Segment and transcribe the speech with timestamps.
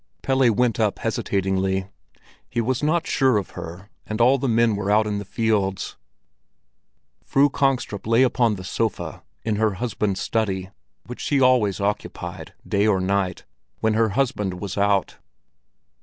[0.23, 1.85] Pelle went up hesitatingly.
[2.49, 5.95] He was not sure of her and all the men were out in the fields.
[7.23, 10.71] Fru Kongstrup lay upon the sofa in her husband's study,
[11.05, 13.45] which she always occupied, day or night,
[13.79, 15.17] when her husband was out.